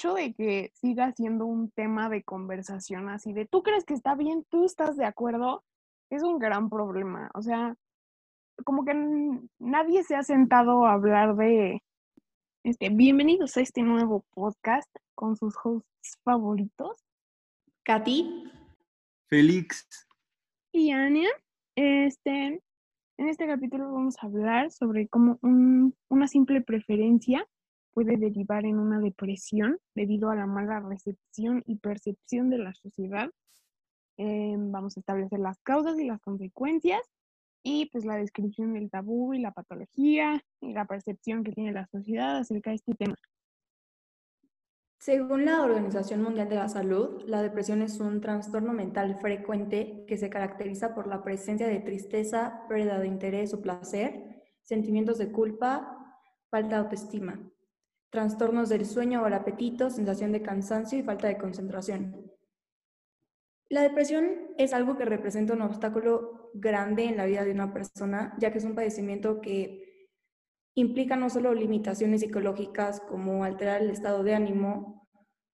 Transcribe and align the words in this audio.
hecho 0.00 0.14
de 0.14 0.32
que 0.32 0.72
siga 0.74 1.12
siendo 1.12 1.44
un 1.44 1.70
tema 1.70 2.08
de 2.08 2.22
conversación 2.22 3.10
así 3.10 3.34
de, 3.34 3.44
¿tú 3.44 3.62
crees 3.62 3.84
que 3.84 3.92
está 3.92 4.14
bien? 4.14 4.46
¿Tú 4.48 4.64
estás 4.64 4.96
de 4.96 5.04
acuerdo? 5.04 5.62
Es 6.08 6.22
un 6.22 6.38
gran 6.38 6.70
problema. 6.70 7.30
O 7.34 7.42
sea, 7.42 7.76
como 8.64 8.86
que 8.86 8.94
nadie 9.58 10.02
se 10.04 10.16
ha 10.16 10.22
sentado 10.22 10.86
a 10.86 10.94
hablar 10.94 11.36
de, 11.36 11.82
este, 12.64 12.88
bienvenidos 12.88 13.58
a 13.58 13.60
este 13.60 13.82
nuevo 13.82 14.24
podcast 14.30 14.90
con 15.14 15.36
sus 15.36 15.54
hosts 15.62 16.18
favoritos. 16.24 17.04
Katy. 17.82 18.44
Félix. 19.28 19.86
Y 20.72 20.92
Ania. 20.92 21.28
Este, 21.76 22.62
en 23.18 23.28
este 23.28 23.46
capítulo 23.46 23.92
vamos 23.92 24.16
a 24.22 24.26
hablar 24.26 24.70
sobre 24.70 25.08
cómo 25.08 25.38
una 25.42 26.26
simple 26.26 26.62
preferencia 26.62 27.46
puede 27.92 28.16
derivar 28.16 28.64
en 28.64 28.78
una 28.78 29.00
depresión 29.00 29.78
debido 29.94 30.30
a 30.30 30.36
la 30.36 30.46
mala 30.46 30.80
recepción 30.80 31.62
y 31.66 31.76
percepción 31.76 32.50
de 32.50 32.58
la 32.58 32.74
sociedad. 32.74 33.30
Em, 34.16 34.70
vamos 34.70 34.96
a 34.96 35.00
establecer 35.00 35.38
las 35.38 35.58
causas 35.62 35.98
y 35.98 36.04
las 36.04 36.20
consecuencias 36.20 37.00
y 37.62 37.86
pues 37.86 38.04
la 38.04 38.16
descripción 38.16 38.74
del 38.74 38.90
tabú 38.90 39.34
y 39.34 39.40
la 39.40 39.52
patología 39.52 40.42
y 40.60 40.72
la 40.72 40.86
percepción 40.86 41.44
que 41.44 41.52
tiene 41.52 41.72
la 41.72 41.86
sociedad 41.86 42.38
acerca 42.38 42.70
de 42.70 42.76
este 42.76 42.94
tema. 42.94 43.16
Según 44.98 45.46
la 45.46 45.62
Organización 45.62 46.22
Mundial 46.22 46.50
de 46.50 46.56
la 46.56 46.68
Salud, 46.68 47.22
la 47.26 47.40
depresión 47.40 47.80
es 47.80 47.98
un 48.00 48.20
trastorno 48.20 48.74
mental 48.74 49.18
frecuente 49.18 50.04
que 50.06 50.18
se 50.18 50.28
caracteriza 50.28 50.94
por 50.94 51.06
la 51.06 51.22
presencia 51.22 51.66
de 51.66 51.80
tristeza, 51.80 52.66
pérdida 52.68 52.98
de 52.98 53.06
interés 53.06 53.54
o 53.54 53.62
placer, 53.62 54.42
sentimientos 54.62 55.16
de 55.16 55.32
culpa, 55.32 56.18
falta 56.50 56.76
de 56.76 56.82
autoestima, 56.82 57.40
trastornos 58.10 58.68
del 58.68 58.86
sueño 58.86 59.22
o 59.22 59.26
el 59.26 59.34
apetito, 59.34 59.88
sensación 59.88 60.32
de 60.32 60.42
cansancio 60.42 60.98
y 60.98 61.02
falta 61.02 61.28
de 61.28 61.38
concentración. 61.38 62.30
La 63.68 63.82
depresión 63.82 64.52
es 64.58 64.72
algo 64.72 64.96
que 64.96 65.04
representa 65.04 65.54
un 65.54 65.62
obstáculo 65.62 66.50
grande 66.54 67.04
en 67.04 67.16
la 67.16 67.24
vida 67.24 67.44
de 67.44 67.52
una 67.52 67.72
persona, 67.72 68.34
ya 68.38 68.50
que 68.50 68.58
es 68.58 68.64
un 68.64 68.74
padecimiento 68.74 69.40
que 69.40 70.08
implica 70.74 71.14
no 71.14 71.30
solo 71.30 71.54
limitaciones 71.54 72.22
psicológicas 72.22 73.00
como 73.00 73.44
alterar 73.44 73.82
el 73.82 73.90
estado 73.90 74.24
de 74.24 74.34
ánimo 74.34 75.08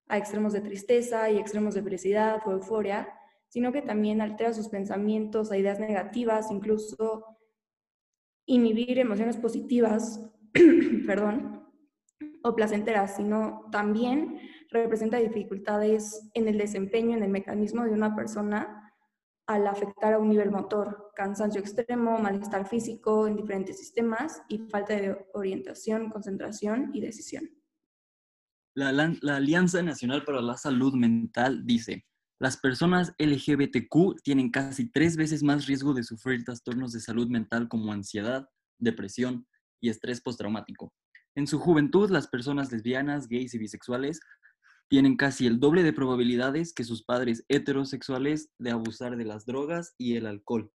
a 0.09 0.17
extremos 0.17 0.55
de 0.55 0.63
tristeza 0.63 1.31
y 1.31 1.37
extremos 1.37 1.75
de 1.75 1.83
felicidad 1.83 2.41
o 2.47 2.53
euforia, 2.53 3.09
sino 3.49 3.71
que 3.73 3.83
también 3.83 4.23
altera 4.23 4.55
sus 4.55 4.69
pensamientos 4.69 5.51
a 5.51 5.59
ideas 5.59 5.79
negativas, 5.79 6.51
incluso 6.51 7.25
inhibir 8.47 8.99
emociones 8.99 9.37
positivas, 9.37 10.31
perdón, 11.07 11.66
o 12.47 12.55
placenteras, 12.55 13.17
sino 13.17 13.67
también 13.71 14.41
representa 14.71 15.19
dificultades 15.19 16.29
en 16.35 16.49
el 16.49 16.59
desempeño, 16.59 17.17
en 17.17 17.23
el 17.23 17.31
mecanismo 17.31 17.85
de 17.85 17.91
una 17.91 18.15
persona 18.15 18.87
al 19.47 19.67
afectar 19.67 20.15
a 20.15 20.19
un 20.19 20.29
nivel 20.29 20.51
motor, 20.51 21.13
cansancio 21.15 21.61
extremo, 21.61 22.19
malestar 22.19 22.69
físico 22.69 23.29
en 23.29 23.37
diferentes 23.37 23.79
sistemas 23.79 24.43
y 24.49 24.59
falta 24.59 24.95
de 24.95 25.17
orientación, 25.35 26.11
concentración 26.11 26.91
y 26.93 27.01
decisión. 27.01 27.49
La, 28.75 28.89
Alianza 29.37 29.83
Nacional 29.83 30.25
para 30.25 30.43
la 30.43 30.57
Salud 30.57 30.95
Mental 30.95 31.65
dice, 31.65 32.05
las 32.39 32.59
personas 32.59 33.15
LGBTQ 33.19 34.21
tienen 34.23 34.51
casi 34.51 34.91
tres 34.91 35.17
veces 35.17 35.43
más 35.43 35.67
riesgo 35.67 35.95
de 35.95 36.03
sufrir 36.03 36.45
trastornos 36.45 36.93
de 36.93 37.01
salud 37.01 37.29
mental 37.29 37.69
como 37.69 37.93
ansiedad, 37.93 38.49
depresión 38.79 39.47
y 39.81 39.89
estrés 39.89 40.21
postraumático. 40.21 40.93
En 41.37 41.47
su 41.47 41.59
juventud, 41.59 42.11
las 42.11 42.29
personas 42.29 42.73
lesbianas, 42.73 43.29
gays 43.29 43.53
y 43.53 43.59
bisexuales 43.59 44.21
tienen 44.89 45.19
casi 45.19 45.47
el 45.47 45.61
doble 45.61 45.83
de 45.83 45.93
probabilidades 45.93 46.73
que 46.73 46.83
sus 46.83 47.05
padres 47.05 47.45
heterosexuales 47.49 48.51
de 48.59 48.71
abusar 48.71 49.19
de 49.19 49.27
las 49.27 49.45
drogas 49.45 49.95
y 49.99 50.17
el 50.17 50.27
alcohol. 50.27 50.73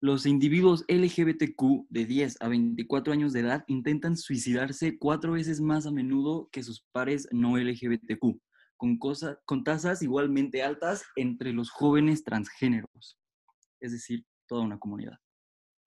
Los 0.00 0.24
individuos 0.24 0.84
LGBTQ 0.86 1.88
de 1.88 2.06
10 2.06 2.36
a 2.40 2.48
24 2.48 3.12
años 3.12 3.32
de 3.32 3.40
edad 3.40 3.64
intentan 3.66 4.16
suicidarse 4.16 4.96
cuatro 4.98 5.32
veces 5.32 5.60
más 5.60 5.84
a 5.84 5.90
menudo 5.90 6.48
que 6.52 6.62
sus 6.62 6.86
pares 6.92 7.26
no 7.32 7.58
LGBTQ, 7.58 8.40
con, 8.76 8.98
con 9.44 9.64
tasas 9.64 10.00
igualmente 10.02 10.62
altas 10.62 11.02
entre 11.16 11.52
los 11.52 11.70
jóvenes 11.70 12.22
transgéneros, 12.22 13.18
es 13.80 13.90
decir, 13.90 14.24
toda 14.46 14.62
una 14.62 14.78
comunidad. 14.78 15.18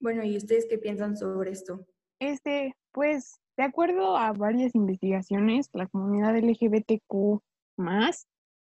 Bueno, 0.02 0.22
¿y 0.25 0.35
ustedes 0.35 0.68
qué 0.69 0.78
piensan 0.78 1.16
sobre 1.16 1.52
esto? 1.52 1.88
Este, 2.19 2.75
pues 2.91 3.40
de 3.58 3.64
acuerdo 3.64 4.18
a 4.18 4.34
varias 4.34 4.75
investigaciones, 4.75 5.69
la 5.74 5.88
comunidad 5.88 6.38
LGBTQ 6.38 7.41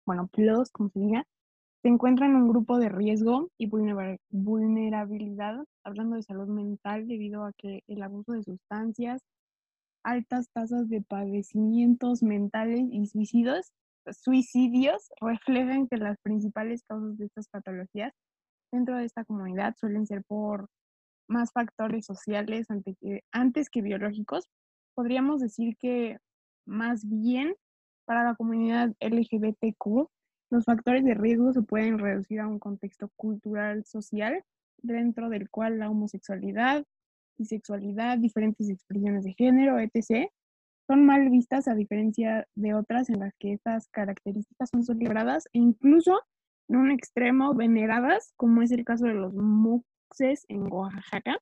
bueno, 0.07 0.29
plus, 0.29 0.71
como 0.71 0.91
se 0.91 1.01
diga, 1.01 1.27
se 1.83 1.89
encuentra 1.89 2.27
en 2.27 2.37
un 2.37 2.49
grupo 2.49 2.79
de 2.79 2.89
riesgo 2.89 3.51
y 3.59 3.69
vulnerabilidad, 3.69 5.65
hablando 5.85 6.17
de 6.17 6.23
salud 6.23 6.49
mental, 6.49 7.07
debido 7.07 7.45
a 7.45 7.53
que 7.53 7.83
el 7.87 8.03
abuso 8.03 8.33
de 8.33 8.43
sustancias, 8.43 9.23
altas 10.03 10.49
tasas 10.53 10.89
de 10.89 11.03
padecimientos 11.03 12.23
mentales 12.23 12.87
y 12.91 13.07
suicidios, 13.07 13.73
suicidios 14.11 15.11
reflejan 15.21 15.89
que 15.89 15.97
las 15.97 16.19
principales 16.23 16.83
causas 16.85 17.17
de 17.17 17.27
estas 17.27 17.49
patologías 17.49 18.13
dentro 18.73 18.97
de 18.97 19.05
esta 19.05 19.25
comunidad 19.25 19.75
suelen 19.79 20.07
ser 20.07 20.25
por 20.25 20.69
más 21.29 21.53
factores 21.53 22.05
sociales 22.05 22.67
antes 23.33 23.71
que 23.71 23.83
biológicos, 23.83 24.49
podríamos 24.95 25.41
decir 25.41 25.77
que 25.77 26.19
más 26.67 27.09
bien 27.09 27.55
para 28.05 28.25
la 28.25 28.35
comunidad 28.35 28.95
LGBTQ, 29.01 30.09
los 30.51 30.65
factores 30.65 31.05
de 31.05 31.15
riesgo 31.15 31.53
se 31.53 31.63
pueden 31.63 31.99
reducir 31.99 32.41
a 32.41 32.49
un 32.49 32.59
contexto 32.59 33.11
cultural 33.17 33.85
social 33.85 34.45
dentro 34.79 35.29
del 35.29 35.51
cual 35.51 35.79
la 35.79 35.91
homosexualidad, 35.91 36.85
bisexualidad, 37.39 38.19
diferentes 38.19 38.69
expresiones 38.69 39.25
de 39.25 39.35
género, 39.35 39.79
etc., 39.79 40.31
son 40.87 41.07
mal 41.07 41.31
vistas 41.31 41.67
a 41.67 41.75
diferencia 41.75 42.47
de 42.55 42.75
otras 42.75 43.09
en 43.09 43.21
las 43.21 43.33
que 43.39 43.55
estas 43.55 43.89
características 43.89 44.69
son 44.71 44.85
celebradas 44.85 45.47
e 45.55 45.59
incluso 45.59 46.21
en 46.69 46.77
un 46.77 46.91
extremo 46.91 47.55
veneradas, 47.55 48.35
como 48.37 48.63
es 48.63 48.71
el 48.71 48.85
caso 48.85 49.07
de 49.07 49.15
los 49.15 49.33
muxes 49.35 50.45
en 50.49 50.71
Oaxaca. 50.71 51.39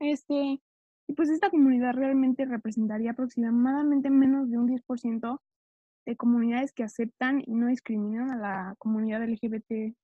Este, 0.00 0.60
y 1.08 1.14
pues 1.14 1.30
esta 1.30 1.50
comunidad 1.50 1.94
realmente 1.94 2.44
representaría 2.44 3.12
aproximadamente 3.12 4.10
menos 4.10 4.50
de 4.50 4.58
un 4.58 4.68
10% 4.68 5.40
de 6.06 6.16
comunidades 6.16 6.72
que 6.72 6.84
aceptan 6.84 7.42
y 7.44 7.54
no 7.54 7.68
discriminan 7.68 8.30
a 8.30 8.36
la 8.36 8.74
comunidad 8.78 9.22
LGBTQ. 9.22 9.94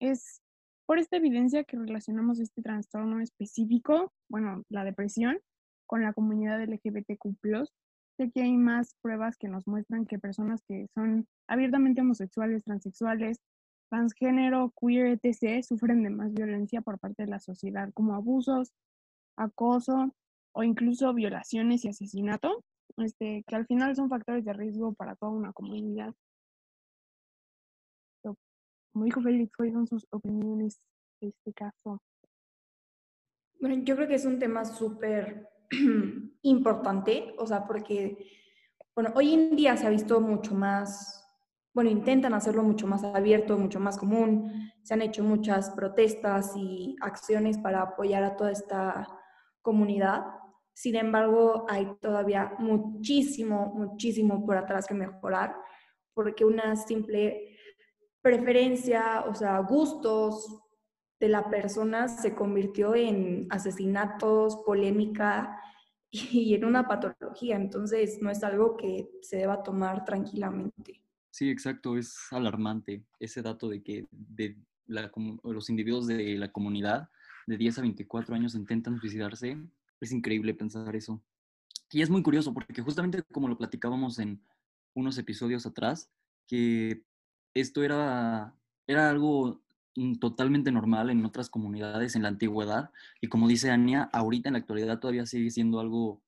Es 0.00 0.40
por 0.86 0.98
esta 0.98 1.16
evidencia 1.16 1.64
que 1.64 1.76
relacionamos 1.76 2.40
este 2.40 2.62
trastorno 2.62 3.20
específico, 3.20 4.12
bueno, 4.28 4.62
la 4.68 4.84
depresión, 4.84 5.38
con 5.86 6.02
la 6.02 6.12
comunidad 6.12 6.62
LGBTQ, 6.62 7.68
ya 8.18 8.30
que 8.30 8.42
hay 8.42 8.56
más 8.56 8.94
pruebas 9.00 9.36
que 9.36 9.48
nos 9.48 9.66
muestran 9.66 10.06
que 10.06 10.18
personas 10.18 10.62
que 10.66 10.86
son 10.94 11.26
abiertamente 11.48 12.00
homosexuales, 12.00 12.64
transexuales, 12.64 13.40
transgénero, 13.90 14.72
queer, 14.80 15.18
etc., 15.22 15.62
sufren 15.62 16.02
de 16.02 16.10
más 16.10 16.32
violencia 16.34 16.82
por 16.82 16.98
parte 16.98 17.24
de 17.24 17.30
la 17.30 17.38
sociedad, 17.38 17.90
como 17.94 18.14
abusos, 18.14 18.72
acoso 19.38 20.14
o 20.52 20.62
incluso 20.62 21.14
violaciones 21.14 21.84
y 21.84 21.88
asesinato, 21.88 22.64
este, 22.96 23.44
que 23.46 23.56
al 23.56 23.66
final 23.66 23.94
son 23.94 24.08
factores 24.08 24.44
de 24.44 24.52
riesgo 24.52 24.92
para 24.94 25.14
toda 25.16 25.32
una 25.32 25.52
comunidad. 25.52 26.14
Como 28.92 29.04
dijo 29.04 29.20
Félix, 29.20 29.52
¿cuáles 29.56 29.74
son 29.74 29.86
sus 29.86 30.06
opiniones 30.10 30.80
de 31.20 31.28
este 31.28 31.52
caso? 31.52 32.02
Bueno, 33.60 33.76
yo 33.84 33.96
creo 33.96 34.08
que 34.08 34.14
es 34.14 34.24
un 34.24 34.38
tema 34.38 34.64
súper 34.64 35.48
importante, 36.42 37.34
o 37.38 37.46
sea, 37.46 37.66
porque, 37.66 38.26
bueno, 38.94 39.12
hoy 39.14 39.34
en 39.34 39.56
día 39.56 39.76
se 39.76 39.86
ha 39.86 39.90
visto 39.90 40.20
mucho 40.20 40.54
más, 40.54 41.24
bueno, 41.74 41.90
intentan 41.90 42.34
hacerlo 42.34 42.62
mucho 42.62 42.86
más 42.86 43.04
abierto, 43.04 43.58
mucho 43.58 43.78
más 43.78 43.98
común, 43.98 44.72
se 44.82 44.94
han 44.94 45.02
hecho 45.02 45.22
muchas 45.22 45.70
protestas 45.70 46.52
y 46.56 46.96
acciones 47.00 47.58
para 47.58 47.82
apoyar 47.82 48.24
a 48.24 48.36
toda 48.36 48.52
esta 48.52 49.17
comunidad. 49.62 50.24
Sin 50.72 50.96
embargo, 50.96 51.66
hay 51.68 51.88
todavía 52.00 52.54
muchísimo, 52.58 53.72
muchísimo 53.74 54.44
por 54.44 54.56
atrás 54.56 54.86
que 54.86 54.94
mejorar, 54.94 55.56
porque 56.14 56.44
una 56.44 56.76
simple 56.76 57.56
preferencia, 58.22 59.24
o 59.28 59.34
sea, 59.34 59.58
gustos 59.60 60.60
de 61.20 61.28
la 61.28 61.48
persona 61.50 62.08
se 62.08 62.34
convirtió 62.34 62.94
en 62.94 63.46
asesinatos, 63.50 64.56
polémica 64.64 65.60
y 66.10 66.54
en 66.54 66.64
una 66.64 66.86
patología. 66.86 67.56
Entonces, 67.56 68.18
no 68.22 68.30
es 68.30 68.42
algo 68.44 68.76
que 68.76 69.08
se 69.22 69.38
deba 69.38 69.62
tomar 69.62 70.04
tranquilamente. 70.04 71.02
Sí, 71.30 71.50
exacto, 71.50 71.96
es 71.96 72.16
alarmante 72.30 73.04
ese 73.20 73.42
dato 73.42 73.68
de 73.68 73.82
que 73.82 74.06
de 74.10 74.56
los 74.86 75.70
individuos 75.70 76.06
de 76.06 76.36
la 76.36 76.50
comunidad 76.50 77.08
de 77.48 77.56
10 77.56 77.78
a 77.78 77.80
24 77.80 78.34
años 78.34 78.54
intentan 78.54 78.98
suicidarse. 79.00 79.58
Es 80.00 80.12
increíble 80.12 80.54
pensar 80.54 80.94
eso. 80.94 81.22
Y 81.90 82.02
es 82.02 82.10
muy 82.10 82.22
curioso 82.22 82.52
porque 82.52 82.82
justamente 82.82 83.22
como 83.22 83.48
lo 83.48 83.56
platicábamos 83.56 84.18
en 84.18 84.42
unos 84.94 85.16
episodios 85.16 85.64
atrás, 85.64 86.10
que 86.46 87.04
esto 87.54 87.82
era, 87.82 88.54
era 88.86 89.08
algo 89.08 89.62
mm, 89.96 90.16
totalmente 90.16 90.70
normal 90.70 91.08
en 91.08 91.24
otras 91.24 91.48
comunidades 91.48 92.14
en 92.14 92.22
la 92.22 92.28
antigüedad 92.28 92.90
y 93.20 93.28
como 93.28 93.48
dice 93.48 93.70
Ania, 93.70 94.10
ahorita 94.12 94.50
en 94.50 94.52
la 94.52 94.58
actualidad 94.58 95.00
todavía 95.00 95.24
sigue 95.24 95.50
siendo 95.50 95.80
algo, 95.80 96.22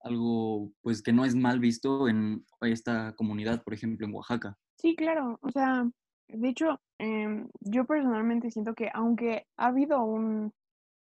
algo 0.00 0.72
pues 0.82 1.02
que 1.02 1.12
no 1.12 1.24
es 1.24 1.36
mal 1.36 1.60
visto 1.60 2.08
en 2.08 2.44
esta 2.62 3.14
comunidad, 3.14 3.62
por 3.62 3.74
ejemplo, 3.74 4.06
en 4.06 4.14
Oaxaca. 4.14 4.58
Sí, 4.76 4.96
claro, 4.96 5.38
o 5.40 5.50
sea, 5.50 5.88
de 6.28 6.48
hecho, 6.48 6.80
em, 6.98 7.48
yo 7.60 7.84
personalmente 7.84 8.50
siento 8.50 8.74
que 8.74 8.90
aunque 8.92 9.46
ha 9.56 9.66
habido 9.66 10.02
un, 10.02 10.52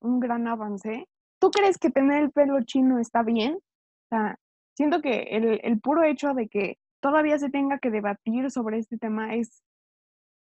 un 0.00 0.20
gran 0.20 0.46
avance, 0.46 1.08
¿tú 1.40 1.50
crees 1.50 1.78
que 1.78 1.90
tener 1.90 2.22
el 2.22 2.30
pelo 2.30 2.62
chino 2.62 2.98
está 2.98 3.22
bien? 3.22 3.54
O 3.54 4.08
sea, 4.08 4.38
siento 4.76 5.00
que 5.00 5.28
el, 5.30 5.60
el 5.62 5.80
puro 5.80 6.04
hecho 6.04 6.34
de 6.34 6.48
que 6.48 6.78
todavía 7.00 7.38
se 7.38 7.50
tenga 7.50 7.78
que 7.78 7.90
debatir 7.90 8.50
sobre 8.50 8.78
este 8.78 8.98
tema 8.98 9.34
es, 9.34 9.62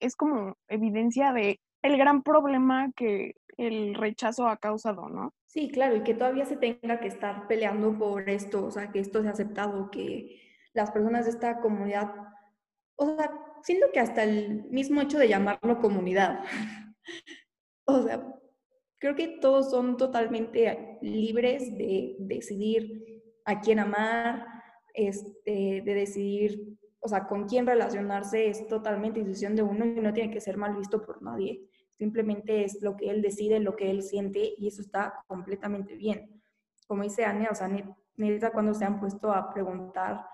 es 0.01 0.17
como 0.17 0.57
evidencia 0.69 1.33
de 1.33 1.61
el 1.83 1.97
gran 1.97 2.23
problema 2.23 2.91
que 2.95 3.35
el 3.57 3.95
rechazo 3.95 4.47
ha 4.47 4.57
causado, 4.57 5.09
¿no? 5.09 5.33
Sí, 5.47 5.71
claro, 5.71 5.97
y 5.97 6.03
que 6.03 6.15
todavía 6.15 6.47
se 6.47 6.57
tenga 6.57 7.01
que 7.01 7.09
estar 7.09 7.47
peleando 7.47 7.99
por 7.99 8.29
esto, 8.31 8.65
o 8.65 8.71
sea, 8.71 8.91
que 8.91 9.01
esto 9.01 9.23
sea 9.23 9.33
aceptado, 9.33 9.91
que 9.91 10.41
las 10.73 10.91
personas 10.91 11.27
de 11.27 11.33
esta 11.33 11.61
comunidad, 11.61 12.15
o 12.97 13.17
sea, 13.17 13.31
siento 13.63 13.87
que 13.93 14.01
hasta 14.01 14.25
el 14.25 14.65
mismo 14.71 15.01
hecho 15.01 15.19
de 15.19 15.29
llamarlo 15.29 15.81
comunidad, 15.81 16.41
o 17.85 18.03
sea, 18.03 18.27
creo 18.99 19.15
que 19.15 19.39
todos 19.41 19.71
son 19.71 19.97
totalmente 19.97 20.99
libres 21.03 21.77
de 21.77 22.17
decidir 22.21 23.23
a 23.45 23.61
quién 23.61 23.81
amar, 23.81 24.47
este, 24.95 25.83
de 25.85 25.95
decidir, 25.95 26.79
o 27.01 27.09
sea, 27.09 27.27
con 27.27 27.49
quién 27.49 27.67
relacionarse 27.67 28.49
es 28.49 28.67
totalmente 28.69 29.21
decisión 29.21 29.57
de 29.57 29.63
uno 29.63 29.85
y 29.85 30.01
no 30.01 30.13
tiene 30.13 30.33
que 30.33 30.41
ser 30.41 30.57
mal 30.57 30.77
visto 30.77 31.05
por 31.05 31.23
nadie. 31.23 31.69
Simplemente 31.99 32.65
es 32.65 32.81
lo 32.83 32.97
que 32.97 33.11
él 33.11 33.23
decide, 33.23 33.59
lo 33.61 33.75
que 33.75 33.91
él 33.91 34.03
siente 34.03 34.55
y 34.57 34.69
eso 34.69 34.83
está 34.83 35.25
completamente 35.27 35.97
bien. 35.97 36.43
Como 36.87 37.03
dice 37.03 37.25
Ania, 37.25 37.49
o 37.51 37.55
sea, 37.55 37.69
neta 38.17 38.53
cuando 38.53 38.75
se 38.75 38.85
han 38.85 39.01
puesto 39.01 39.33
a 39.33 39.53
preguntar, 39.53 40.25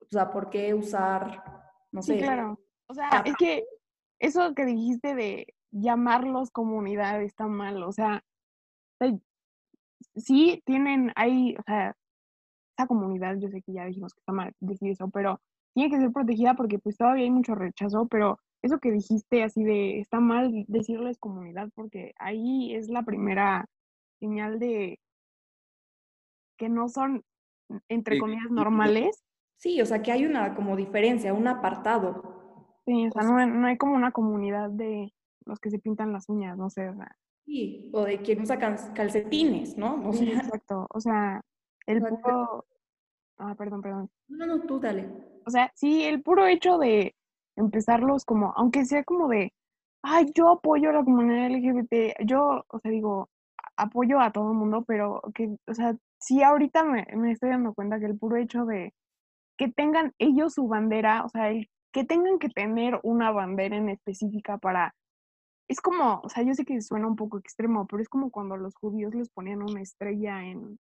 o 0.00 0.06
sea, 0.08 0.30
¿por 0.30 0.50
qué 0.50 0.74
usar, 0.74 1.61
no 1.92 2.02
sé? 2.02 2.14
Sí, 2.14 2.20
claro. 2.20 2.58
O 2.86 2.94
sea, 2.94 3.22
es 3.24 3.36
que 3.36 3.64
eso 4.18 4.54
que 4.54 4.66
dijiste 4.66 5.14
de 5.14 5.54
llamarlos 5.70 6.50
comunidad 6.50 7.22
está 7.22 7.46
mal, 7.46 7.82
o 7.82 7.92
sea, 7.92 8.22
sí 10.16 10.62
tienen, 10.66 11.12
hay, 11.16 11.56
o 11.56 11.62
sea, 11.62 11.96
esa 12.76 12.86
comunidad, 12.86 13.36
yo 13.38 13.48
sé 13.48 13.62
que 13.62 13.72
ya 13.72 13.86
dijimos 13.86 14.14
que 14.14 14.20
está 14.20 14.32
mal 14.32 14.54
decir 14.60 14.90
eso, 14.90 15.08
pero 15.08 15.40
tiene 15.74 15.90
que 15.90 15.98
ser 15.98 16.12
protegida 16.12 16.54
porque 16.54 16.78
pues 16.78 16.96
todavía 16.96 17.24
hay 17.24 17.30
mucho 17.30 17.54
rechazo, 17.54 18.06
pero 18.08 18.38
eso 18.62 18.78
que 18.78 18.92
dijiste 18.92 19.42
así 19.42 19.64
de 19.64 19.98
está 19.98 20.20
mal 20.20 20.64
decirles 20.68 21.18
comunidad 21.18 21.70
porque 21.74 22.14
ahí 22.18 22.74
es 22.74 22.88
la 22.88 23.02
primera 23.02 23.66
señal 24.20 24.58
de 24.58 25.00
que 26.58 26.68
no 26.68 26.88
son 26.88 27.24
entre 27.88 28.18
comillas 28.18 28.50
normales. 28.50 29.22
Sí, 29.62 29.80
o 29.80 29.86
sea 29.86 30.02
que 30.02 30.10
hay 30.10 30.26
una 30.26 30.56
como 30.56 30.74
diferencia, 30.74 31.32
un 31.32 31.46
apartado. 31.46 32.74
Sí, 32.84 33.06
o 33.06 33.12
sea, 33.12 33.22
no, 33.22 33.46
no 33.46 33.68
hay 33.68 33.78
como 33.78 33.94
una 33.94 34.10
comunidad 34.10 34.68
de 34.70 35.14
los 35.44 35.60
que 35.60 35.70
se 35.70 35.78
pintan 35.78 36.12
las 36.12 36.28
uñas, 36.28 36.58
no 36.58 36.68
sé, 36.68 36.88
o 36.88 36.96
sea. 36.96 37.16
Sí, 37.46 37.88
o 37.94 38.02
de 38.02 38.20
quien 38.22 38.40
usa 38.42 38.58
calcetines, 38.58 39.76
¿no? 39.78 40.08
O 40.08 40.12
sí, 40.12 40.32
exacto. 40.32 40.88
O 40.90 41.00
sea, 41.00 41.40
el 41.86 42.02
puro... 42.02 42.64
Ah, 43.38 43.54
perdón, 43.56 43.82
perdón. 43.82 44.10
No, 44.26 44.46
no, 44.46 44.62
tú 44.62 44.80
dale. 44.80 45.08
O 45.46 45.50
sea, 45.50 45.70
sí, 45.76 46.02
el 46.02 46.22
puro 46.22 46.44
hecho 46.48 46.78
de 46.78 47.14
empezarlos 47.54 48.24
como, 48.24 48.52
aunque 48.56 48.84
sea 48.84 49.04
como 49.04 49.28
de, 49.28 49.52
ay, 50.02 50.26
yo 50.34 50.48
apoyo 50.48 50.90
a 50.90 50.94
la 50.94 51.04
comunidad 51.04 51.46
LGBT, 51.46 52.24
yo, 52.24 52.64
o 52.66 52.78
sea, 52.80 52.90
digo, 52.90 53.28
apoyo 53.76 54.18
a 54.18 54.32
todo 54.32 54.50
el 54.50 54.58
mundo, 54.58 54.82
pero 54.84 55.22
que, 55.32 55.54
o 55.68 55.74
sea, 55.74 55.96
sí 56.18 56.42
ahorita 56.42 56.82
me, 56.82 57.06
me 57.14 57.30
estoy 57.30 57.50
dando 57.50 57.74
cuenta 57.74 58.00
que 58.00 58.06
el 58.06 58.18
puro 58.18 58.36
hecho 58.36 58.64
de 58.64 58.92
que 59.56 59.68
tengan 59.68 60.12
ellos 60.18 60.54
su 60.54 60.68
bandera, 60.68 61.24
o 61.24 61.28
sea, 61.28 61.50
el 61.50 61.68
que 61.92 62.04
tengan 62.04 62.38
que 62.38 62.48
tener 62.48 62.98
una 63.02 63.30
bandera 63.30 63.76
en 63.76 63.88
específica 63.88 64.58
para 64.58 64.94
es 65.68 65.80
como, 65.80 66.20
o 66.22 66.28
sea, 66.28 66.42
yo 66.42 66.54
sé 66.54 66.64
que 66.64 66.80
suena 66.82 67.06
un 67.06 67.16
poco 67.16 67.38
extremo, 67.38 67.86
pero 67.86 68.02
es 68.02 68.08
como 68.08 68.30
cuando 68.30 68.56
los 68.56 68.74
judíos 68.74 69.14
les 69.14 69.30
ponían 69.30 69.62
una 69.62 69.80
estrella 69.80 70.44
en, 70.44 70.78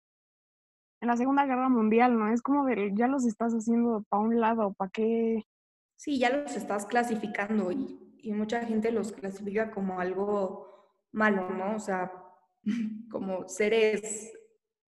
en 1.00 1.08
la 1.08 1.16
Segunda 1.16 1.44
Guerra 1.44 1.68
Mundial, 1.68 2.18
¿no? 2.18 2.32
Es 2.32 2.40
como 2.42 2.64
de, 2.64 2.92
ya 2.94 3.06
los 3.06 3.26
estás 3.26 3.52
haciendo 3.52 4.04
para 4.08 4.22
un 4.22 4.40
lado, 4.40 4.72
¿para 4.72 4.90
qué? 4.90 5.44
Sí, 5.96 6.18
ya 6.18 6.30
los 6.30 6.56
estás 6.56 6.86
clasificando 6.86 7.70
y, 7.72 8.18
y 8.22 8.32
mucha 8.32 8.64
gente 8.64 8.92
los 8.92 9.12
clasifica 9.12 9.70
como 9.70 10.00
algo 10.00 10.68
malo, 11.12 11.50
¿no? 11.50 11.76
O 11.76 11.80
sea, 11.80 12.12
como 13.10 13.48
seres 13.48 14.32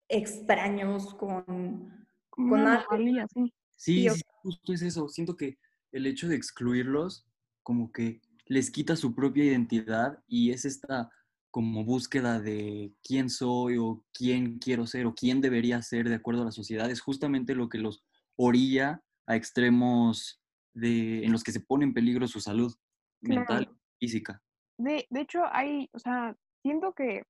extraños 0.09 1.13
con, 1.15 2.07
con 2.29 2.67
algo. 2.67 2.97
sí. 3.33 3.53
Sí, 3.77 4.09
sí, 4.09 4.21
justo 4.41 4.73
es 4.73 4.81
eso. 4.81 5.07
Siento 5.07 5.37
que 5.37 5.57
el 5.91 6.05
hecho 6.05 6.27
de 6.27 6.35
excluirlos 6.35 7.25
como 7.63 7.91
que 7.91 8.21
les 8.45 8.71
quita 8.71 8.95
su 8.95 9.15
propia 9.15 9.45
identidad 9.45 10.23
y 10.27 10.51
es 10.51 10.65
esta 10.65 11.09
como 11.51 11.85
búsqueda 11.85 12.39
de 12.39 12.93
quién 13.03 13.29
soy 13.29 13.77
o 13.77 14.03
quién 14.13 14.59
quiero 14.59 14.85
ser 14.85 15.05
o 15.05 15.15
quién 15.15 15.41
debería 15.41 15.81
ser 15.81 16.09
de 16.09 16.15
acuerdo 16.15 16.41
a 16.41 16.45
la 16.45 16.51
sociedad, 16.51 16.89
es 16.91 17.01
justamente 17.01 17.55
lo 17.55 17.69
que 17.69 17.77
los 17.77 18.03
orilla 18.35 19.01
a 19.25 19.35
extremos 19.35 20.41
de, 20.73 21.23
en 21.23 21.31
los 21.31 21.43
que 21.43 21.51
se 21.51 21.59
pone 21.59 21.85
en 21.85 21.93
peligro 21.93 22.27
su 22.27 22.39
salud 22.39 22.73
mental 23.21 23.69
y 23.99 24.05
física. 24.05 24.41
De, 24.77 25.07
de 25.09 25.21
hecho, 25.21 25.41
hay, 25.51 25.89
o 25.93 25.99
sea, 25.99 26.35
siento 26.61 26.93
que 26.93 27.23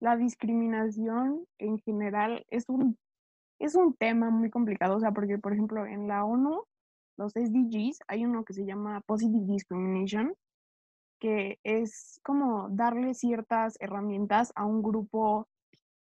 la 0.00 0.16
discriminación 0.16 1.46
en 1.58 1.78
general 1.78 2.44
es 2.50 2.68
un, 2.68 2.98
es 3.62 3.76
un 3.76 3.94
tema 3.94 4.28
muy 4.30 4.50
complicado, 4.50 4.96
o 4.96 5.00
sea, 5.00 5.12
porque, 5.12 5.38
por 5.38 5.52
ejemplo, 5.52 5.86
en 5.86 6.08
la 6.08 6.24
ONU, 6.24 6.64
los 7.16 7.32
SDGs, 7.32 8.00
hay 8.08 8.24
uno 8.24 8.44
que 8.44 8.54
se 8.54 8.66
llama 8.66 9.00
Positive 9.02 9.44
Discrimination, 9.46 10.34
que 11.20 11.60
es 11.62 12.20
como 12.24 12.68
darle 12.70 13.14
ciertas 13.14 13.76
herramientas 13.78 14.52
a 14.56 14.66
un 14.66 14.82
grupo 14.82 15.46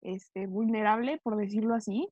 este, 0.02 0.46
vulnerable, 0.46 1.18
por 1.22 1.36
decirlo 1.36 1.74
así, 1.74 2.10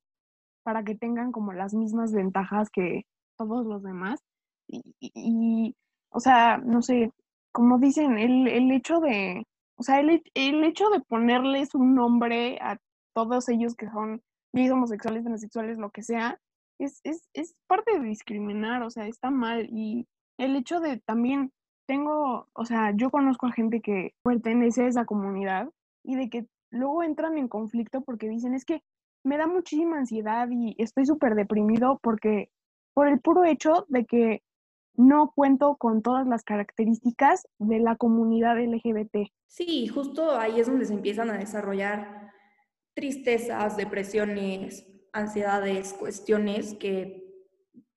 para 0.63 0.83
que 0.83 0.95
tengan 0.95 1.31
como 1.31 1.53
las 1.53 1.75
mismas 1.75 2.11
ventajas 2.11 2.71
que 2.71 3.05
todos 3.37 3.67
los 3.67 3.83
demás. 3.83 4.19
Y, 4.67 5.75
o 6.09 6.19
sea, 6.19 6.57
no 6.57 6.81
sé, 6.81 7.11
como 7.51 7.77
dicen, 7.77 8.17
el, 8.17 8.47
el 8.47 8.71
hecho 8.71 8.99
de, 8.99 9.45
o 9.77 9.83
sea, 9.83 9.99
el, 9.99 10.23
el, 10.33 10.63
hecho 10.63 10.89
de 10.89 11.01
ponerles 11.01 11.75
un 11.75 11.93
nombre 11.93 12.57
a 12.61 12.77
todos 13.13 13.47
ellos 13.49 13.75
que 13.75 13.87
son 13.91 14.23
gays, 14.55 14.71
homosexuales, 14.71 15.23
transexuales, 15.23 15.77
lo 15.77 15.91
que 15.91 16.01
sea, 16.01 16.39
es, 16.79 17.01
es, 17.03 17.29
es 17.33 17.55
parte 17.67 17.99
de 17.99 18.05
discriminar, 18.05 18.81
o 18.83 18.89
sea, 18.89 19.07
está 19.07 19.29
mal. 19.29 19.67
Y 19.69 20.07
el 20.37 20.55
hecho 20.55 20.79
de 20.79 20.97
también 20.97 21.51
tengo, 21.87 22.47
o 22.53 22.65
sea, 22.65 22.91
yo 22.95 23.11
conozco 23.11 23.47
a 23.47 23.51
gente 23.51 23.81
que 23.81 24.13
pertenece 24.23 24.83
a 24.83 24.87
esa 24.87 25.05
comunidad 25.05 25.69
y 26.03 26.15
de 26.15 26.29
que 26.29 26.47
luego 26.71 27.03
entran 27.03 27.37
en 27.37 27.47
conflicto 27.47 28.01
porque 28.01 28.29
dicen, 28.29 28.53
es 28.53 28.65
que 28.65 28.81
me 29.23 29.37
da 29.37 29.47
muchísima 29.47 29.97
ansiedad 29.97 30.47
y 30.51 30.75
estoy 30.77 31.05
súper 31.05 31.35
deprimido 31.35 31.99
porque 32.01 32.49
por 32.93 33.07
el 33.07 33.19
puro 33.19 33.43
hecho 33.43 33.85
de 33.89 34.05
que 34.05 34.41
no 34.97 35.31
cuento 35.35 35.75
con 35.75 36.01
todas 36.01 36.25
las 36.27 36.43
características 36.43 37.47
de 37.59 37.79
la 37.79 37.97
comunidad 37.97 38.57
LGBT. 38.57 39.29
Sí, 39.47 39.87
justo 39.87 40.37
ahí 40.37 40.59
es 40.59 40.67
donde 40.67 40.85
se 40.85 40.93
empiezan 40.93 41.29
a 41.29 41.37
desarrollar 41.37 42.31
tristezas, 42.95 43.77
depresiones, 43.77 44.87
ansiedades, 45.13 45.93
cuestiones 45.93 46.73
que 46.75 47.23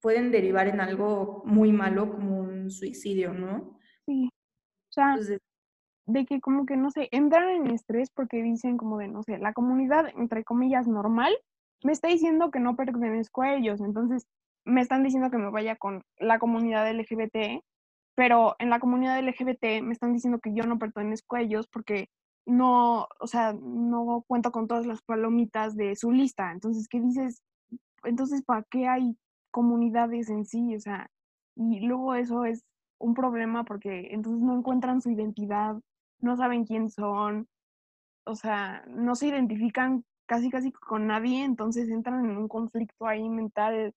pueden 0.01 0.31
derivar 0.31 0.69
en 0.69 0.81
algo 0.81 1.43
muy 1.47 1.73
malo 1.73 2.11
como 2.11 2.41
un 2.41 2.71
suicidio, 2.71 3.33
¿no? 3.33 3.79
Sí. 4.07 4.29
O 4.29 4.93
sea, 4.93 5.17
de 6.07 6.25
que 6.25 6.41
como 6.41 6.67
que, 6.67 6.77
no 6.77 6.91
sé, 6.91 7.09
entran 7.11 7.49
en 7.49 7.71
estrés 7.71 8.11
porque 8.11 8.43
dicen 8.43 8.77
como 8.77 8.99
de, 8.99 9.09
no 9.09 9.23
sé, 9.23 9.39
la 9.39 9.53
comunidad, 9.53 10.09
entre 10.17 10.45
comillas, 10.45 10.87
normal, 10.89 11.37
me 11.83 11.93
está 11.93 12.09
diciendo 12.09 12.51
que 12.51 12.61
no 12.61 12.77
pertenezco 12.77 13.43
a 13.43 13.55
ellos. 13.55 13.81
Entonces, 13.81 14.27
me 14.65 14.81
están 14.81 15.03
diciendo 15.03 15.31
que 15.31 15.39
me 15.39 15.51
vaya 15.51 15.77
con 15.77 16.03
la 16.19 16.39
comunidad 16.39 16.91
LGBT, 16.91 17.63
pero 18.15 18.57
en 18.59 18.71
la 18.71 18.81
comunidad 18.81 19.23
LGBT 19.23 19.83
me 19.83 19.93
están 19.93 20.13
diciendo 20.13 20.41
que 20.41 20.55
yo 20.55 20.65
no 20.65 20.79
pertenezco 20.79 21.37
a 21.37 21.41
ellos 21.41 21.67
porque 21.69 22.09
no, 22.49 23.07
o 23.21 23.27
sea, 23.27 23.53
no 23.53 24.25
cuento 24.27 24.51
con 24.51 24.67
todas 24.67 24.87
las 24.87 25.03
palomitas 25.03 25.77
de 25.77 25.95
su 25.97 26.11
lista. 26.11 26.51
Entonces, 26.51 26.89
¿qué 26.89 26.99
dices? 27.01 27.43
Entonces, 28.05 28.43
¿para 28.43 28.63
qué 28.71 28.89
hay 28.89 29.17
comunidades 29.51 30.31
en 30.31 30.47
sí? 30.47 30.75
O 30.75 30.81
sea, 30.81 31.11
y 31.57 31.81
luego 31.81 32.15
eso 32.15 32.45
es 32.45 32.65
un 32.99 33.15
problema 33.15 33.65
porque 33.65 34.09
entonces 34.13 34.43
no 34.43 34.57
encuentran 34.57 35.03
su 35.03 35.11
identidad, 35.11 35.77
no 36.21 36.37
saben 36.37 36.65
quién 36.65 36.89
son, 36.89 37.47
o 38.25 38.35
sea, 38.35 38.83
no 38.89 39.15
se 39.15 39.27
identifican 39.27 40.05
casi 40.27 40.51
casi 40.51 40.73
con 40.73 41.07
nadie, 41.07 41.45
entonces 41.45 41.89
entran 41.91 42.25
en 42.25 42.37
un 42.37 42.49
conflicto 42.49 43.07
ahí 43.07 43.29
mental 43.29 43.95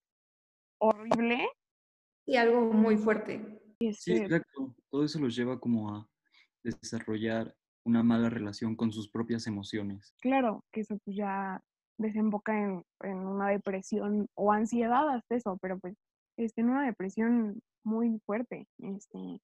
horrible. 0.77 1.48
Y 2.25 2.36
algo 2.36 2.62
muy 2.74 2.98
fuerte. 2.98 3.62
Sí, 3.93 4.13
exacto. 4.13 4.75
Todo 4.89 5.05
eso 5.05 5.20
los 5.20 5.36
lleva 5.36 5.60
como 5.60 5.89
a 5.89 6.08
desarrollar 6.63 7.55
una 7.84 8.04
mala 8.04 8.30
relación 8.30 8.76
con 8.76 8.92
sus 8.92 9.10
propias 9.10 9.48
emociones. 9.48 10.14
claro, 10.22 10.64
que 10.72 10.82
eso 10.82 10.98
pues 11.04 11.16
ya 11.18 11.62
desemboca 11.98 12.58
en, 12.58 12.84
en 13.04 13.18
una 13.18 13.50
depresión 13.50 14.28
o 14.36 14.52
ansiedad 14.52 15.08
hasta 15.10 15.36
eso, 15.36 15.58
pero 15.62 15.78
pues 15.80 15.96
este, 16.38 16.62
en 16.62 16.70
una 16.70 16.86
depresión 16.86 17.62
muy 17.84 18.20
fuerte. 18.26 18.68
Este, 18.80 19.40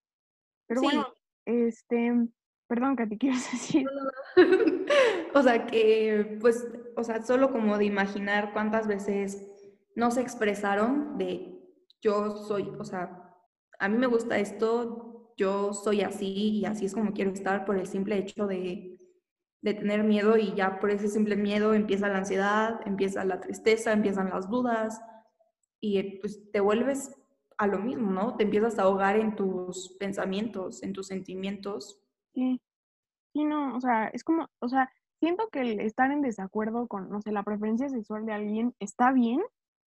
pero 0.67 0.82
Sí. 0.82 0.86
bueno, 0.88 1.08
este, 1.46 2.27
perdón, 2.67 2.96
Katy, 2.96 3.17
¿qué 3.17 3.27
ibas 3.27 3.48
a 3.48 3.51
decir? 3.51 3.88
o 5.34 5.44
sea, 5.44 5.65
que, 5.65 6.38
pues, 6.41 6.67
o 6.96 7.03
sea, 7.03 7.22
solo 7.24 7.51
como 7.51 7.77
de 7.77 7.86
imaginar 7.86 8.53
cuántas 8.53 8.88
veces 8.88 9.48
no 9.96 10.12
se 10.12 10.22
expresaron 10.22 11.17
de 11.17 11.53
yo 12.01 12.32
soy, 12.46 12.70
o 12.79 12.84
sea, 12.84 13.34
a 13.79 13.89
mí 13.89 13.98
me 13.98 14.08
gusta 14.08 14.38
esto, 14.39 15.16
yo 15.38 15.74
soy 15.74 16.01
así 16.01 16.60
y 16.60 16.65
así 16.65 16.86
es 16.86 16.94
como 16.94 17.13
quiero 17.13 17.32
estar 17.32 17.63
por 17.63 17.77
el 17.77 17.88
simple 17.88 18.17
hecho 18.17 18.48
de, 18.48 18.98
de 19.62 19.74
tener 19.74 20.03
miedo 20.03 20.38
y 20.38 20.53
ya 20.56 20.79
por 20.79 20.89
ese 20.89 21.08
simple 21.08 21.36
miedo 21.36 21.74
empieza 21.74 22.10
la 22.10 22.17
ansiedad, 22.17 22.79
empieza 22.86 23.24
la 23.24 23.39
tristeza, 23.39 23.94
empiezan 23.94 24.29
las 24.29 24.50
dudas 24.50 25.00
y 25.79 26.00
eh, 26.00 26.17
pues 26.20 26.51
te 26.51 26.60
vuelves 26.60 27.15
a 27.58 27.67
lo 27.67 27.79
mismo, 27.79 28.12
¿no? 28.12 28.36
Te 28.36 28.44
empiezas 28.44 28.77
a 28.77 28.84
ahogar 28.84 29.17
en 29.17 29.36
tus 29.36 29.96
pensamientos, 30.00 30.84
en 30.84 30.94
tus 30.94 31.08
sentimientos. 31.08 32.00
Sí, 32.34 32.62
sí, 33.34 33.46
no, 33.46 33.75
o 33.75 33.82
sea, 33.82 34.08
es 34.08 34.24
como, 34.24 34.48
o 34.60 34.70
sea, 34.70 34.91
siento 35.20 35.50
que 35.51 35.62
el 35.62 35.79
estar 35.79 36.12
en 36.12 36.22
desacuerdo 36.22 36.88
con, 36.88 37.10
no 37.10 37.22
sé, 37.22 37.32
la 37.32 37.44
preferencia 37.44 37.89
sexual 37.89 38.25
de 38.25 38.34
alguien 38.34 38.75
está 38.79 39.12
bien 39.12 39.41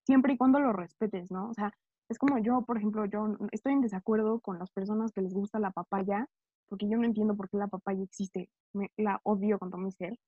siempre 0.05 0.33
y 0.33 0.37
cuando 0.37 0.59
lo 0.59 0.73
respetes, 0.73 1.31
¿no? 1.31 1.49
O 1.49 1.55
sea, 1.55 1.73
es 2.11 2.19
como 2.19 2.39
yo, 2.39 2.63
por 2.63 2.77
ejemplo, 2.77 3.05
yo 3.07 3.37
estoy 3.53 3.73
en 3.73 3.81
desacuerdo 3.81 4.41
con 4.41 4.59
las 4.59 4.71
personas 4.73 5.13
que 5.13 5.23
les 5.23 5.33
gusta 5.33 5.61
la 5.61 5.71
papaya, 5.71 6.29
porque 6.69 6.89
yo 6.89 6.99
no 6.99 7.05
entiendo 7.05 7.37
por 7.37 7.49
qué 7.49 7.57
la 7.57 7.69
papaya 7.69 8.03
existe, 8.03 8.51
me, 8.73 8.91
la 8.97 9.21
odio 9.23 9.59
con 9.61 9.71
todo 9.71 9.81
mi 9.81 9.93
ser, 9.93 10.19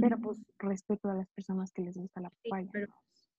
pero 0.00 0.18
pues 0.18 0.40
respeto 0.58 1.10
a 1.10 1.14
las 1.14 1.28
personas 1.30 1.72
que 1.72 1.82
les 1.82 1.96
gusta 1.96 2.20
la 2.20 2.30
Sí, 2.30 2.48
papaya. 2.48 2.68
pero 2.72 2.92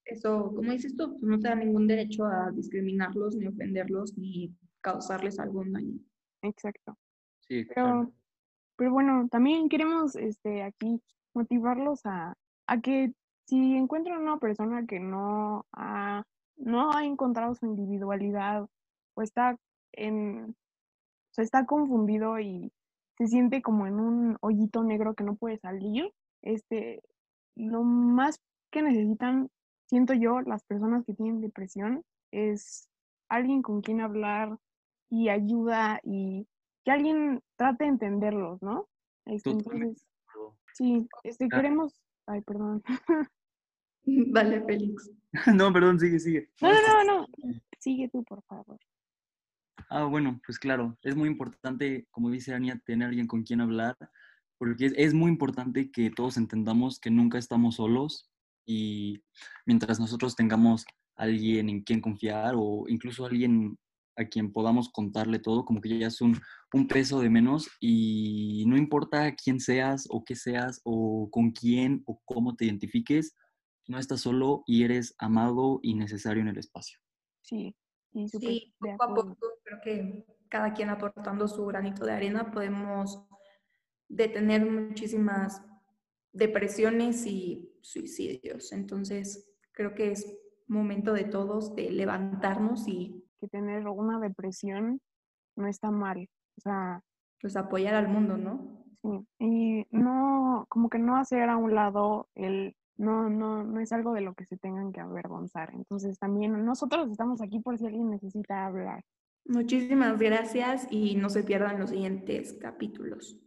eso, 0.05 0.53
como 0.53 0.71
dices 0.73 0.95
tú, 0.97 1.11
pues 1.11 1.23
no 1.23 1.39
te 1.39 1.47
da 1.47 1.55
ningún 1.55 1.87
derecho 1.87 2.25
a 2.25 2.51
discriminarlos, 2.51 3.35
ni 3.37 3.47
ofenderlos, 3.47 4.17
ni 4.17 4.53
causarles 4.81 5.39
algún 5.39 5.71
daño. 5.71 5.97
Exacto. 6.41 6.97
Sí, 7.39 7.65
claro. 7.65 8.01
Pero, 8.01 8.13
pero 8.75 8.91
bueno, 8.91 9.29
también 9.29 9.69
queremos 9.69 10.17
este, 10.17 10.61
aquí 10.61 11.01
motivarlos 11.33 12.05
a, 12.05 12.35
a 12.67 12.81
que 12.81 13.13
si 13.45 13.75
encuentran 13.75 14.21
una 14.21 14.39
persona 14.39 14.85
que 14.85 14.99
no 14.99 15.65
ha, 15.71 16.25
no 16.63 16.91
ha 16.91 17.05
encontrado 17.05 17.55
su 17.55 17.65
individualidad 17.65 18.67
o 19.15 19.21
está 19.21 19.57
en, 19.93 20.51
o 20.51 21.33
sea, 21.33 21.43
está 21.43 21.65
confundido 21.65 22.39
y 22.39 22.71
se 23.17 23.27
siente 23.27 23.61
como 23.61 23.85
en 23.85 23.99
un 23.99 24.37
hoyito 24.41 24.83
negro 24.83 25.13
que 25.13 25.23
no 25.23 25.35
puede 25.35 25.57
salir, 25.57 26.11
este, 26.41 27.03
lo 27.55 27.83
más 27.83 28.41
que 28.71 28.81
necesitan, 28.81 29.49
siento 29.85 30.13
yo, 30.13 30.41
las 30.41 30.63
personas 30.63 31.05
que 31.05 31.13
tienen 31.13 31.41
depresión, 31.41 32.03
es 32.31 32.89
alguien 33.29 33.61
con 33.61 33.81
quien 33.81 34.01
hablar 34.01 34.57
y 35.09 35.29
ayuda 35.29 35.99
y 36.03 36.47
que 36.83 36.91
alguien 36.91 37.41
trate 37.55 37.83
de 37.83 37.91
entenderlos, 37.91 38.61
¿no? 38.61 38.87
Este, 39.25 39.51
entonces, 39.51 40.05
sí, 40.73 41.07
este, 41.23 41.47
queremos, 41.47 42.01
ay, 42.25 42.41
perdón. 42.41 42.83
Vale, 44.05 44.61
Félix. 44.63 45.11
No, 45.55 45.73
perdón, 45.73 45.99
sigue, 45.99 46.19
sigue. 46.19 46.49
No, 46.61 46.71
no, 46.71 47.03
no, 47.03 47.19
no, 47.21 47.53
sigue 47.79 48.09
tú, 48.09 48.23
por 48.23 48.43
favor. 48.43 48.79
Ah, 49.89 50.05
bueno, 50.05 50.39
pues 50.45 50.59
claro, 50.59 50.97
es 51.01 51.15
muy 51.15 51.27
importante, 51.27 52.07
como 52.11 52.29
dice 52.29 52.53
Ania, 52.53 52.81
tener 52.85 53.07
alguien 53.09 53.27
con 53.27 53.43
quien 53.43 53.61
hablar, 53.61 53.97
porque 54.57 54.85
es, 54.85 54.93
es 54.95 55.13
muy 55.13 55.29
importante 55.29 55.91
que 55.91 56.09
todos 56.11 56.37
entendamos 56.37 56.99
que 56.99 57.09
nunca 57.09 57.37
estamos 57.37 57.75
solos 57.75 58.29
y 58.65 59.23
mientras 59.65 59.99
nosotros 59.99 60.35
tengamos 60.35 60.85
alguien 61.15 61.69
en 61.69 61.81
quien 61.83 62.01
confiar 62.01 62.53
o 62.55 62.85
incluso 62.87 63.25
alguien 63.25 63.77
a 64.15 64.25
quien 64.25 64.51
podamos 64.51 64.89
contarle 64.89 65.39
todo, 65.39 65.65
como 65.65 65.81
que 65.81 65.97
ya 65.97 66.07
es 66.07 66.21
un, 66.21 66.39
un 66.73 66.87
peso 66.87 67.19
de 67.19 67.29
menos 67.29 67.69
y 67.79 68.63
no 68.67 68.77
importa 68.77 69.33
quién 69.35 69.59
seas 69.59 70.05
o 70.09 70.23
qué 70.23 70.35
seas 70.35 70.81
o 70.83 71.29
con 71.31 71.51
quién 71.51 72.03
o 72.05 72.21
cómo 72.25 72.55
te 72.55 72.65
identifiques, 72.65 73.35
no 73.87 73.99
estás 73.99 74.21
solo 74.21 74.63
y 74.65 74.83
eres 74.83 75.15
amado 75.17 75.79
y 75.81 75.95
necesario 75.95 76.41
en 76.41 76.49
el 76.49 76.57
espacio. 76.57 76.99
Sí, 77.41 77.75
sí, 78.11 78.27
Sí, 78.27 78.73
poco 78.79 79.03
a 79.03 79.07
poco 79.15 79.37
creo 79.63 79.79
que 79.83 80.25
cada 80.49 80.73
quien 80.73 80.89
aportando 80.89 81.47
su 81.47 81.65
granito 81.65 82.05
de 82.05 82.13
arena 82.13 82.51
podemos 82.51 83.25
detener 84.07 84.69
muchísimas 84.69 85.63
depresiones 86.31 87.25
y 87.25 87.71
suicidios. 87.81 88.71
Entonces, 88.71 89.49
creo 89.71 89.93
que 89.95 90.11
es 90.11 90.37
momento 90.67 91.13
de 91.13 91.25
todos 91.25 91.75
de 91.75 91.91
levantarnos 91.91 92.87
y 92.87 93.23
Que 93.39 93.47
tener 93.47 93.87
una 93.87 94.19
depresión 94.19 95.01
no 95.55 95.67
está 95.67 95.91
mal, 95.91 96.29
o 96.57 96.61
sea, 96.61 97.03
pues 97.41 97.55
apoyar 97.57 97.93
al 97.93 98.07
mundo, 98.07 98.37
¿no? 98.37 98.85
Sí, 99.01 99.27
y 99.39 99.87
no, 99.91 100.65
como 100.69 100.89
que 100.89 100.97
no 100.97 101.17
hacer 101.17 101.49
a 101.49 101.57
un 101.57 101.75
lado 101.75 102.29
el, 102.35 102.75
no, 102.97 103.29
no, 103.29 103.63
no 103.63 103.79
es 103.79 103.91
algo 103.91 104.13
de 104.13 104.21
lo 104.21 104.33
que 104.33 104.45
se 104.45 104.57
tengan 104.57 104.91
que 104.91 105.01
avergonzar. 105.01 105.71
Entonces 105.73 106.19
también 106.19 106.65
nosotros 106.65 107.09
estamos 107.09 107.41
aquí 107.41 107.59
por 107.59 107.77
si 107.77 107.85
alguien 107.85 108.09
necesita 108.09 108.65
hablar. 108.65 109.03
Muchísimas 109.45 110.17
gracias 110.19 110.87
y 110.89 111.15
no 111.15 111.29
se 111.29 111.43
pierdan 111.43 111.79
los 111.79 111.89
siguientes 111.89 112.53
capítulos. 112.53 113.37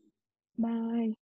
Bye. 0.57 1.17